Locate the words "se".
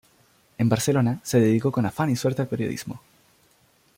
1.21-1.39